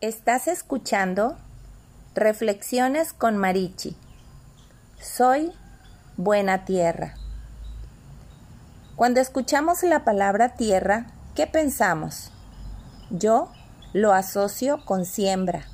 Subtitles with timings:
[0.00, 1.36] Estás escuchando
[2.14, 3.96] Reflexiones con Marichi.
[5.00, 5.50] Soy
[6.16, 7.16] buena tierra.
[8.94, 12.30] Cuando escuchamos la palabra tierra, ¿qué pensamos?
[13.10, 13.50] Yo
[13.92, 15.66] lo asocio con siembra,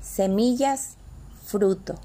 [0.00, 0.94] semillas,
[1.44, 1.96] fruto.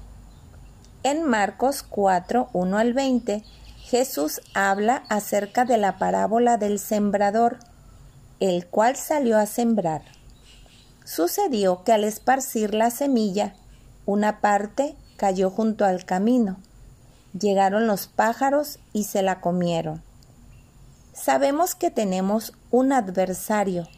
[1.04, 3.44] En Marcos 4, 1 al 20,
[3.78, 7.58] Jesús habla acerca de la parábola del sembrador,
[8.40, 10.02] el cual salió a sembrar.
[11.12, 13.56] Sucedió que al esparcir la semilla,
[14.06, 16.60] una parte cayó junto al camino.
[17.36, 20.04] Llegaron los pájaros y se la comieron.
[21.12, 23.88] Sabemos que tenemos un adversario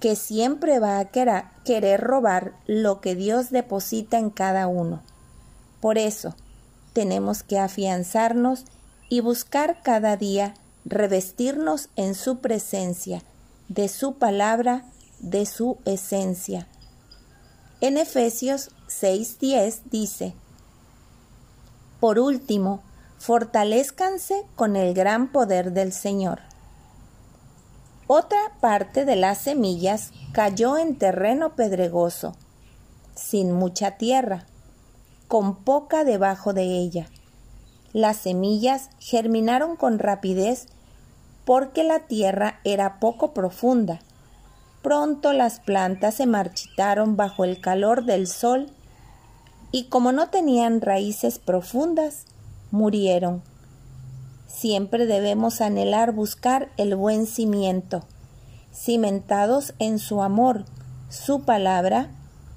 [0.00, 5.04] que siempre va a querer robar lo que Dios deposita en cada uno.
[5.80, 6.34] Por eso,
[6.92, 8.64] tenemos que afianzarnos
[9.08, 10.54] y buscar cada día
[10.84, 13.22] revestirnos en su presencia,
[13.68, 14.84] de su palabra
[15.20, 16.66] de su esencia.
[17.80, 20.34] En Efesios 6:10 dice,
[22.00, 22.82] Por último,
[23.18, 26.40] fortalezcanse con el gran poder del Señor.
[28.06, 32.34] Otra parte de las semillas cayó en terreno pedregoso,
[33.14, 34.46] sin mucha tierra,
[35.28, 37.08] con poca debajo de ella.
[37.92, 40.66] Las semillas germinaron con rapidez
[41.44, 44.00] porque la tierra era poco profunda
[44.82, 48.68] Pronto las plantas se marchitaron bajo el calor del sol
[49.72, 52.24] y como no tenían raíces profundas,
[52.70, 53.42] murieron.
[54.46, 58.04] Siempre debemos anhelar buscar el buen cimiento,
[58.72, 60.64] cimentados en su amor,
[61.08, 62.10] su palabra,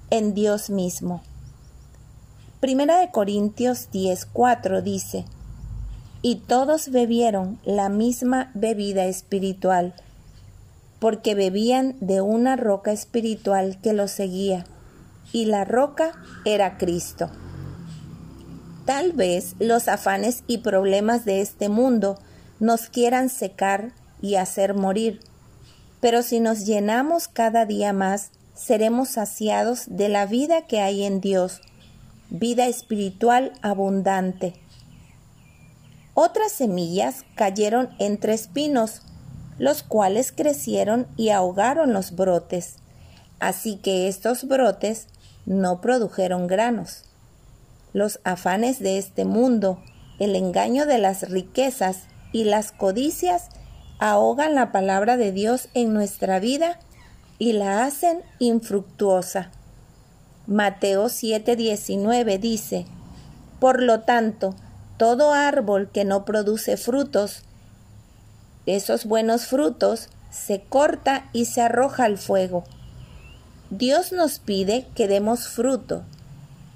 [0.10, 1.22] en Dios mismo.
[2.60, 5.26] Primera de Corintios 10:4 dice,
[6.22, 9.94] y todos bebieron la misma bebida espiritual,
[11.04, 14.64] porque bebían de una roca espiritual que los seguía,
[15.34, 16.14] y la roca
[16.46, 17.30] era Cristo.
[18.86, 22.18] Tal vez los afanes y problemas de este mundo
[22.62, 25.20] nos quieran secar y hacer morir,
[26.00, 31.20] pero si nos llenamos cada día más, seremos saciados de la vida que hay en
[31.20, 31.60] Dios,
[32.30, 34.54] vida espiritual abundante.
[36.14, 39.02] Otras semillas cayeron entre espinos,
[39.58, 42.76] los cuales crecieron y ahogaron los brotes,
[43.40, 45.08] así que estos brotes
[45.46, 47.04] no produjeron granos.
[47.94, 49.80] Los afanes de este mundo,
[50.20, 53.50] el engaño de las riquezas y las codicias
[54.00, 56.80] ahogan la palabra de Dios en nuestra vida
[57.40, 59.52] y la hacen infructuosa.
[60.48, 62.86] Mateo 7:19 dice,
[63.60, 64.56] Por lo tanto,
[64.98, 67.44] todo árbol que no produce frutos
[68.66, 72.64] esos buenos frutos se corta y se arroja al fuego.
[73.70, 76.04] Dios nos pide que demos fruto,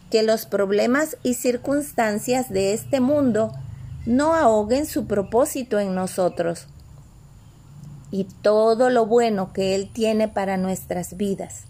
[0.10, 3.52] que los problemas y circunstancias de este mundo
[4.06, 6.68] no ahoguen su propósito en nosotros
[8.12, 11.64] y todo lo bueno que Él tiene para nuestras vidas.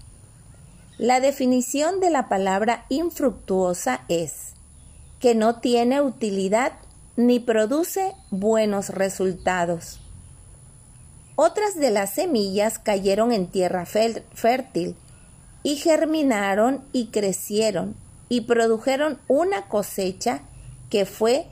[0.98, 4.54] La definición de la palabra infructuosa es
[5.20, 6.74] que no tiene utilidad
[7.16, 10.00] ni produce buenos resultados.
[11.40, 14.96] Otras de las semillas cayeron en tierra fértil
[15.62, 17.96] y germinaron y crecieron
[18.28, 20.42] y produjeron una cosecha
[20.90, 21.46] que fue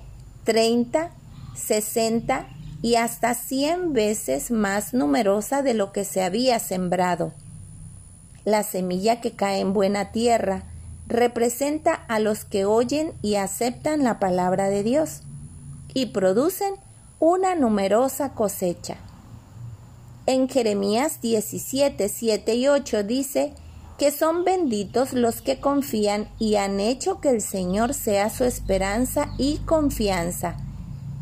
[0.44, 1.12] 30,
[1.56, 2.48] 60
[2.82, 7.34] y hasta 100 veces más numerosa de lo que se había sembrado.
[8.44, 10.64] La semilla que cae en buena tierra
[11.08, 15.22] representa a los que oyen y aceptan la palabra de Dios
[15.94, 16.74] y producen
[17.20, 18.98] una numerosa cosecha.
[20.28, 23.54] En Jeremías 17, 7 y 8 dice
[24.00, 29.30] que son benditos los que confían y han hecho que el Señor sea su esperanza
[29.38, 30.58] y confianza.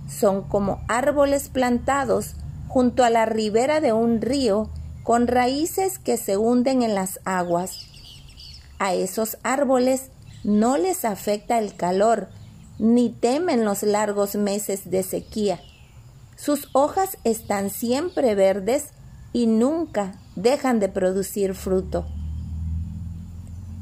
[0.08, 2.36] Son como árboles plantados
[2.70, 4.70] junto a la ribera de un río
[5.04, 7.88] con raíces que se hunden en las aguas.
[8.80, 10.12] A esos árboles
[10.46, 12.30] no les afecta el calor,
[12.80, 15.60] ni temen los largos meses de sequía
[16.36, 18.90] sus hojas están siempre verdes
[19.32, 22.06] y nunca dejan de producir fruto.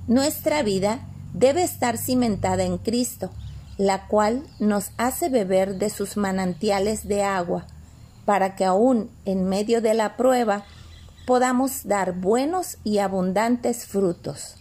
[0.07, 3.31] Nuestra vida debe estar cimentada en Cristo,
[3.77, 7.65] la cual nos hace beber de sus manantiales de agua,
[8.25, 10.65] para que aún en medio de la prueba
[11.25, 14.55] podamos dar buenos y abundantes frutos.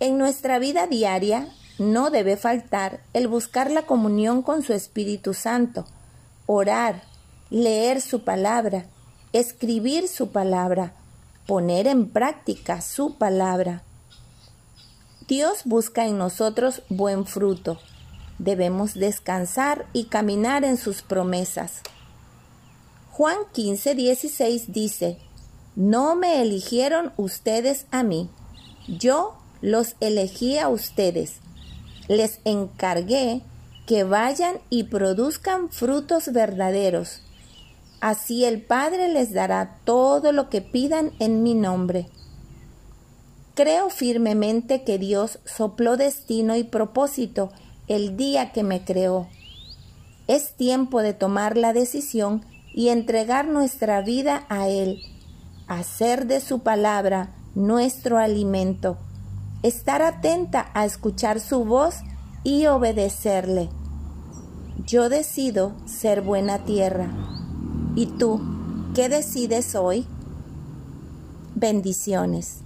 [0.00, 1.48] En nuestra vida diaria
[1.78, 5.86] no debe faltar el buscar la comunión con su Espíritu Santo,
[6.52, 7.04] orar,
[7.48, 8.86] leer su palabra,
[9.32, 10.94] escribir su palabra,
[11.46, 13.84] poner en práctica su palabra.
[15.28, 17.78] Dios busca en nosotros buen fruto.
[18.38, 21.82] Debemos descansar y caminar en sus promesas.
[23.12, 25.18] Juan 15, 16 dice,
[25.76, 28.28] No me eligieron ustedes a mí,
[28.88, 31.36] yo los elegí a ustedes.
[32.08, 33.42] Les encargué
[33.90, 37.22] que vayan y produzcan frutos verdaderos.
[38.00, 42.06] Así el Padre les dará todo lo que pidan en mi nombre.
[43.56, 47.50] Creo firmemente que Dios sopló destino y propósito
[47.88, 49.26] el día que me creó.
[50.28, 55.02] Es tiempo de tomar la decisión y entregar nuestra vida a Él,
[55.66, 58.98] hacer de su palabra nuestro alimento,
[59.64, 61.96] estar atenta a escuchar su voz
[62.44, 63.68] y obedecerle.
[64.86, 67.10] Yo decido ser buena tierra.
[67.96, 68.40] ¿Y tú
[68.94, 70.06] qué decides hoy?
[71.54, 72.62] Bendiciones.